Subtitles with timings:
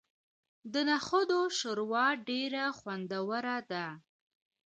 [0.73, 3.85] د نخودو شوروا ډیره خوندوره ده.